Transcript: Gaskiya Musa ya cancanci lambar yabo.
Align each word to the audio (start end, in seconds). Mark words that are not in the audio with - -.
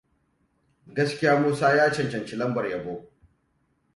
Gaskiya 0.87 1.35
Musa 1.41 1.75
ya 1.75 1.91
cancanci 1.91 2.35
lambar 2.35 2.69
yabo. 2.69 3.09